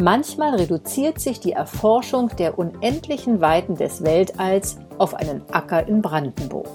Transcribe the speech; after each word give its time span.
Manchmal 0.00 0.54
reduziert 0.54 1.18
sich 1.18 1.40
die 1.40 1.54
Erforschung 1.54 2.30
der 2.38 2.56
unendlichen 2.56 3.40
Weiten 3.40 3.74
des 3.74 4.04
Weltalls 4.04 4.78
auf 4.96 5.12
einen 5.14 5.42
Acker 5.50 5.88
in 5.88 6.02
Brandenburg. 6.02 6.68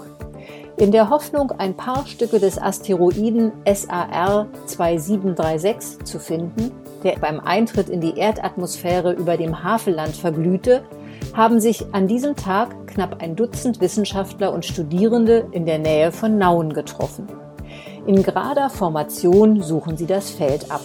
In 0.76 0.92
der 0.92 1.08
Hoffnung, 1.08 1.50
ein 1.52 1.74
paar 1.74 2.06
Stücke 2.06 2.38
des 2.38 2.60
Asteroiden 2.60 3.52
SAR 3.64 4.48
2736 4.66 6.04
zu 6.04 6.18
finden, 6.18 6.70
der 7.02 7.16
beim 7.18 7.40
Eintritt 7.40 7.88
in 7.88 8.02
die 8.02 8.18
Erdatmosphäre 8.18 9.14
über 9.14 9.38
dem 9.38 9.64
Havelland 9.64 10.14
verglühte, 10.14 10.84
haben 11.32 11.60
sich 11.60 11.94
an 11.94 12.06
diesem 12.06 12.36
Tag 12.36 12.88
knapp 12.88 13.22
ein 13.22 13.36
Dutzend 13.36 13.80
Wissenschaftler 13.80 14.52
und 14.52 14.66
Studierende 14.66 15.48
in 15.52 15.64
der 15.64 15.78
Nähe 15.78 16.12
von 16.12 16.36
Nauen 16.36 16.74
getroffen. 16.74 17.26
In 18.06 18.22
gerader 18.22 18.68
Formation 18.68 19.62
suchen 19.62 19.96
sie 19.96 20.06
das 20.06 20.28
Feld 20.28 20.70
ab. 20.70 20.82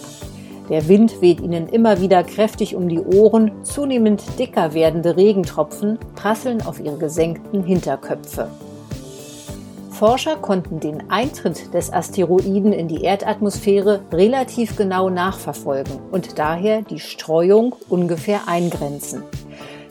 Der 0.70 0.86
Wind 0.86 1.20
weht 1.20 1.40
ihnen 1.40 1.66
immer 1.66 2.00
wieder 2.00 2.22
kräftig 2.22 2.76
um 2.76 2.88
die 2.88 3.00
Ohren, 3.00 3.50
zunehmend 3.64 4.22
dicker 4.38 4.72
werdende 4.72 5.16
Regentropfen 5.16 5.98
prasseln 6.14 6.62
auf 6.62 6.78
ihre 6.78 6.96
gesenkten 6.96 7.64
Hinterköpfe. 7.64 8.48
Forscher 9.90 10.36
konnten 10.36 10.78
den 10.78 11.10
Eintritt 11.10 11.74
des 11.74 11.92
Asteroiden 11.92 12.72
in 12.72 12.86
die 12.86 13.02
Erdatmosphäre 13.02 14.00
relativ 14.12 14.76
genau 14.76 15.10
nachverfolgen 15.10 15.98
und 16.12 16.38
daher 16.38 16.82
die 16.82 17.00
Streuung 17.00 17.74
ungefähr 17.88 18.42
eingrenzen. 18.46 19.24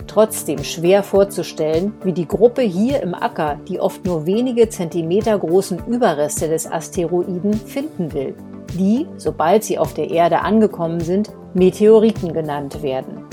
Trotzdem 0.07 0.63
schwer 0.63 1.03
vorzustellen, 1.03 1.93
wie 2.03 2.13
die 2.13 2.27
Gruppe 2.27 2.61
hier 2.61 3.03
im 3.03 3.13
Acker 3.13 3.59
die 3.67 3.81
oft 3.81 4.05
nur 4.05 4.25
wenige 4.25 4.69
Zentimeter 4.69 5.37
großen 5.37 5.85
Überreste 5.87 6.47
des 6.47 6.65
Asteroiden 6.71 7.53
finden 7.53 8.13
will, 8.13 8.33
die, 8.73 9.07
sobald 9.17 9.63
sie 9.63 9.77
auf 9.77 9.93
der 9.93 10.09
Erde 10.09 10.41
angekommen 10.41 10.99
sind, 10.99 11.31
Meteoriten 11.53 12.33
genannt 12.33 12.81
werden. 12.83 13.25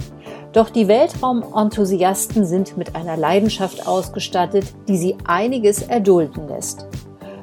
Doch 0.53 0.71
die 0.71 0.89
Weltraumenthusiasten 0.89 2.47
sind 2.47 2.79
mit 2.79 2.97
einer 2.97 3.17
Leidenschaft 3.17 3.87
ausgestattet, 3.87 4.65
die 4.89 4.97
sie 4.97 5.17
einiges 5.27 5.83
erdulden 5.83 6.49
lässt. 6.49 6.87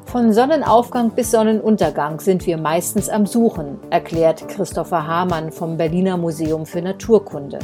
Von 0.05 0.33
Sonnenaufgang 0.33 1.11
bis 1.11 1.31
Sonnenuntergang 1.31 2.19
sind 2.19 2.45
wir 2.45 2.58
meistens 2.58 3.09
am 3.09 3.25
Suchen, 3.25 3.80
erklärt 3.89 4.47
Christopher 4.47 5.07
Hamann 5.07 5.52
vom 5.52 5.78
Berliner 5.78 6.17
Museum 6.17 6.66
für 6.66 6.81
Naturkunde. 6.81 7.59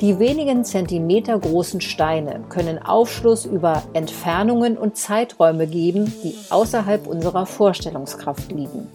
Die 0.00 0.18
wenigen 0.18 0.64
Zentimeter 0.64 1.38
großen 1.38 1.80
Steine 1.80 2.40
können 2.48 2.78
Aufschluss 2.78 3.46
über 3.46 3.82
Entfernungen 3.92 4.76
und 4.76 4.96
Zeiträume 4.96 5.66
geben, 5.66 6.12
die 6.22 6.34
außerhalb 6.50 7.06
unserer 7.06 7.46
Vorstellungskraft 7.46 8.50
liegen. 8.50 8.88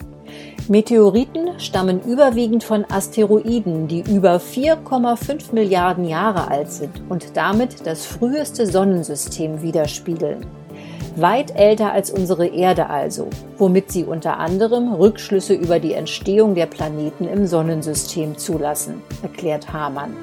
Meteoriten 0.70 1.59
stammen 1.59 2.00
überwiegend 2.00 2.64
von 2.64 2.86
Asteroiden, 2.88 3.88
die 3.88 4.02
über 4.02 4.36
4,5 4.36 5.52
Milliarden 5.52 6.06
Jahre 6.06 6.48
alt 6.52 6.72
sind 6.72 6.92
und 7.09 7.36
damit 7.36 7.88
das 7.88 8.06
früheste 8.06 8.67
Sonnensystem 8.67 9.64
widerspiegeln. 9.64 10.45
Weit 11.16 11.56
älter 11.56 11.92
als 11.92 12.12
unsere 12.12 12.45
Erde 12.45 12.88
also, 12.88 13.30
womit 13.58 13.92
sie 13.92 14.03
unter 14.03 14.38
anderem 14.38 14.94
Rückschlüsse 14.94 15.56
über 15.56 15.80
die 15.80 15.94
Entstehung 15.94 16.53
der 16.53 16.67
Planeten 16.67 17.28
im 17.28 17.47
Sonnensystem 17.47 18.38
zulassen, 18.38 19.02
erklärt 19.23 19.73
Hamann. 19.73 20.14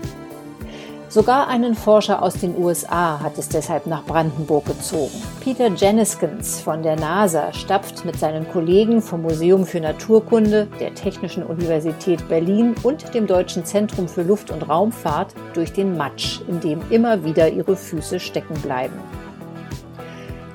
Sogar 1.09 1.47
einen 1.47 1.77
Forscher 1.77 2.21
aus 2.21 2.35
den 2.35 2.57
USA 2.59 3.21
hat 3.21 3.39
es 3.39 3.49
deshalb 3.49 3.87
nach 3.87 4.05
Brandenburg 4.05 4.67
gezogen. 4.67 5.23
Peter 5.41 5.69
Jeniskens 5.69 6.61
von 6.61 6.83
der 6.83 6.97
NASA 6.97 7.53
stapft 7.53 8.05
mit 8.05 8.19
seinen 8.19 8.49
Kollegen 8.51 9.01
vom 9.01 9.23
Museum 9.23 9.67
für 9.67 9.81
Naturkunde, 9.81 10.67
der 10.81 10.95
Technischen 10.95 11.45
Universität 11.45 12.29
Berlin 12.29 12.75
und 12.83 13.15
dem 13.15 13.29
Deutschen 13.29 13.65
Zentrum 13.65 14.09
für 14.09 14.25
Luft- 14.25 14.51
und 14.51 14.69
Raumfahrt 14.69 15.33
durch 15.55 15.73
den 15.73 15.97
Matsch, 15.97 16.41
in 16.49 16.59
dem 16.59 16.81
immer 16.91 17.23
wieder 17.23 17.49
ihre 17.51 17.77
Füße 17.77 18.19
stecken 18.19 18.55
bleiben. 18.55 18.99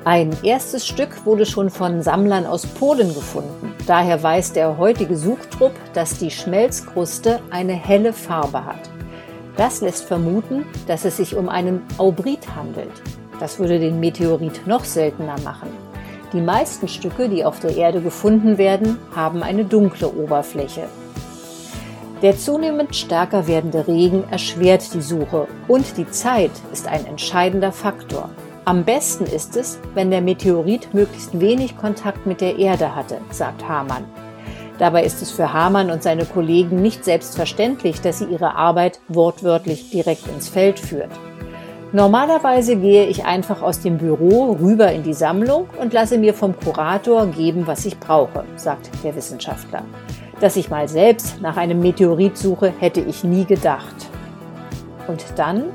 Ein 0.03 0.35
erstes 0.44 0.85
Stück 0.85 1.25
wurde 1.25 1.45
schon 1.45 1.69
von 1.69 2.01
Sammlern 2.01 2.45
aus 2.45 2.66
Polen 2.66 3.13
gefunden. 3.13 3.73
Daher 3.88 4.22
weiß 4.22 4.51
der 4.51 4.78
heutige 4.78 5.16
Suchtrupp, 5.16 5.73
dass 5.94 6.18
die 6.18 6.31
Schmelzkruste 6.31 7.39
eine 7.51 7.73
helle 7.73 8.12
Farbe 8.12 8.66
hat. 8.66 8.89
Das 9.57 9.81
lässt 9.81 10.06
vermuten, 10.06 10.66
dass 10.88 11.06
es 11.06 11.17
sich 11.17 11.35
um 11.35 11.50
einen 11.50 11.81
Aubrit 11.97 12.56
handelt. 12.56 13.01
Das 13.39 13.59
würde 13.59 13.79
den 13.79 14.00
Meteorit 14.00 14.66
noch 14.67 14.85
seltener 14.85 15.35
machen. 15.44 15.69
Die 16.34 16.41
meisten 16.41 16.88
Stücke, 16.88 17.28
die 17.28 17.44
auf 17.44 17.59
der 17.59 17.75
Erde 17.75 18.01
gefunden 18.01 18.57
werden, 18.57 18.97
haben 19.16 19.44
eine 19.44 19.66
dunkle 19.66 20.13
Oberfläche. 20.13 20.84
Der 22.22 22.38
zunehmend 22.38 22.95
stärker 22.95 23.47
werdende 23.47 23.88
Regen 23.88 24.23
erschwert 24.29 24.94
die 24.94 25.01
Suche 25.01 25.47
und 25.68 25.97
die 25.97 26.09
Zeit 26.09 26.51
ist 26.72 26.88
ein 26.88 27.06
entscheidender 27.06 27.72
Faktor. 27.72 28.29
Am 28.63 28.85
besten 28.85 29.25
ist 29.25 29.56
es, 29.57 29.79
wenn 29.95 30.12
der 30.12 30.22
Meteorit 30.22 30.94
möglichst 30.94 31.39
wenig 31.39 31.75
Kontakt 31.78 32.28
mit 32.28 32.39
der 32.39 32.59
Erde 32.59 32.95
hatte, 32.95 33.18
sagt 33.31 33.68
Hamann. 33.68 34.06
Dabei 34.81 35.03
ist 35.03 35.22
es 35.22 35.30
für 35.30 35.53
Hamann 35.53 35.92
und 35.92 36.02
seine 36.02 36.25
Kollegen 36.25 36.81
nicht 36.81 37.06
selbstverständlich, 37.06 38.02
dass 38.02 38.18
sie 38.18 38.25
ihre 38.25 38.56
Arbeit 38.56 39.00
wortwörtlich 39.09 39.92
direkt 39.92 40.25
ins 40.25 40.50
Feld 40.50 40.80
führt. 40.80 41.12
Normalerweise 41.92 42.75
gehe 42.75 43.06
ich 43.06 43.24
einfach 43.24 43.62
aus 43.62 43.81
dem 43.81 44.00
Büro 44.00 44.53
rüber 44.53 44.92
in 44.92 45.03
die 45.03 45.14
Sammlung 45.14 45.68
und 45.80 45.94
lasse 45.94 46.18
mir 46.18 46.34
vom 46.34 46.59
Kurator 46.59 47.28
geben, 47.28 47.68
was 47.68 47.86
ich 47.86 48.00
brauche, 48.00 48.44
sagt 48.56 48.90
der 49.03 49.16
Wissenschaftler. 49.16 49.84
Dass 50.40 50.56
ich 50.56 50.72
mal 50.72 50.88
selbst 50.88 51.40
nach 51.44 51.58
einem 51.58 51.80
Meteorit 51.80 52.36
suche, 52.36 52.74
hätte 52.80 53.02
ich 53.02 53.24
nie 53.24 53.46
gedacht. 53.46 54.09
Und 55.08 55.24
dann, 55.36 55.66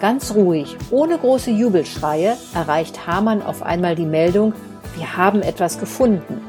ganz 0.00 0.34
ruhig, 0.34 0.76
ohne 0.90 1.16
große 1.16 1.52
Jubelschreie, 1.52 2.36
erreicht 2.56 3.06
Hamann 3.06 3.40
auf 3.40 3.62
einmal 3.62 3.94
die 3.94 4.04
Meldung, 4.04 4.52
wir 4.96 5.16
haben 5.16 5.42
etwas 5.42 5.78
gefunden. 5.78 6.47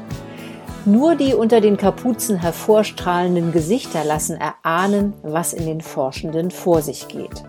Nur 0.86 1.14
die 1.14 1.34
unter 1.34 1.60
den 1.60 1.76
Kapuzen 1.76 2.38
hervorstrahlenden 2.38 3.52
Gesichter 3.52 4.02
lassen 4.02 4.38
erahnen, 4.38 5.12
was 5.22 5.52
in 5.52 5.66
den 5.66 5.82
Forschenden 5.82 6.50
vor 6.50 6.80
sich 6.80 7.06
geht. 7.08 7.44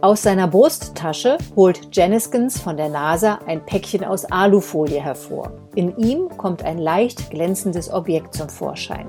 Aus 0.00 0.22
seiner 0.22 0.46
Brusttasche 0.46 1.38
holt 1.56 1.96
Jeniskens 1.96 2.60
von 2.60 2.76
der 2.76 2.88
NASA 2.88 3.40
ein 3.46 3.66
Päckchen 3.66 4.04
aus 4.04 4.24
Alufolie 4.26 5.00
hervor. 5.00 5.50
In 5.74 5.96
ihm 5.96 6.28
kommt 6.36 6.62
ein 6.62 6.78
leicht 6.78 7.30
glänzendes 7.30 7.92
Objekt 7.92 8.32
zum 8.34 8.48
Vorschein. 8.48 9.08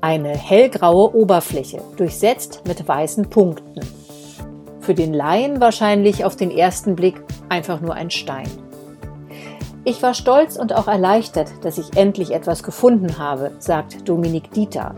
Eine 0.00 0.36
hellgraue 0.36 1.12
Oberfläche, 1.16 1.80
durchsetzt 1.96 2.62
mit 2.68 2.86
weißen 2.86 3.28
Punkten. 3.28 3.80
Für 4.78 4.94
den 4.94 5.12
Laien 5.12 5.60
wahrscheinlich 5.60 6.24
auf 6.24 6.36
den 6.36 6.52
ersten 6.52 6.94
Blick 6.94 7.20
einfach 7.48 7.80
nur 7.80 7.94
ein 7.94 8.10
Stein. 8.10 8.65
Ich 9.88 10.02
war 10.02 10.14
stolz 10.14 10.56
und 10.56 10.72
auch 10.72 10.88
erleichtert, 10.88 11.48
dass 11.62 11.78
ich 11.78 11.96
endlich 11.96 12.32
etwas 12.32 12.64
gefunden 12.64 13.18
habe, 13.18 13.52
sagt 13.60 14.08
Dominik 14.08 14.50
Dieter. 14.50 14.96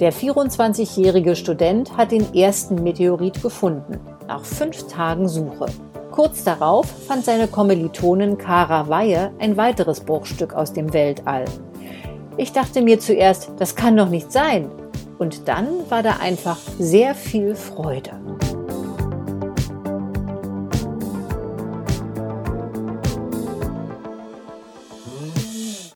Der 0.00 0.12
24-jährige 0.12 1.36
Student 1.36 1.96
hat 1.96 2.10
den 2.10 2.34
ersten 2.34 2.82
Meteorit 2.82 3.40
gefunden, 3.40 4.00
nach 4.26 4.44
fünf 4.44 4.88
Tagen 4.88 5.28
Suche. 5.28 5.66
Kurz 6.10 6.42
darauf 6.42 6.86
fand 7.06 7.24
seine 7.24 7.46
Kommilitonin 7.46 8.36
Kara 8.36 8.88
Weihe 8.88 9.30
ein 9.38 9.56
weiteres 9.56 10.00
Bruchstück 10.00 10.52
aus 10.52 10.72
dem 10.72 10.92
Weltall. 10.92 11.44
Ich 12.36 12.50
dachte 12.50 12.82
mir 12.82 12.98
zuerst, 12.98 13.52
das 13.58 13.76
kann 13.76 13.96
doch 13.96 14.08
nicht 14.08 14.32
sein. 14.32 14.68
Und 15.16 15.46
dann 15.46 15.68
war 15.90 16.02
da 16.02 16.16
einfach 16.20 16.58
sehr 16.80 17.14
viel 17.14 17.54
Freude. 17.54 18.10